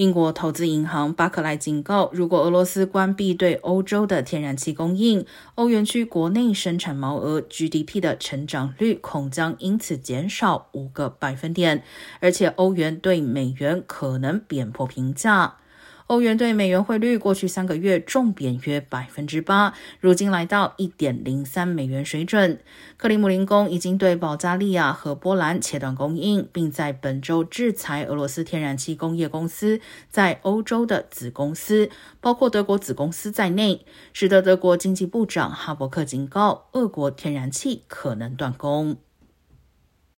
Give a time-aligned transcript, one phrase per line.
[0.00, 5.26] 英国投资银行巴克莱警告，如果俄罗斯关闭对欧洲的天然气供应，
[5.56, 11.82] 欧元区国内生产毛额 GDP 的成长率恐将因此减少五个百分点，
[12.20, 15.56] 而且欧元对美元可能贬破评价。
[16.10, 22.58] 欧元对美元汇率过去三个月重贬约百分之八，如今来到一点零三美元水准。
[22.96, 31.88] 克里姆林宫已经对保加利亚和波兰切断供应，并在本周制裁俄罗斯天然气工业公司在欧洲的子公司，
[32.20, 38.96] 包括德国子公司在内，使得德国经济部长哈伯克警告，俄国天然气可能断供。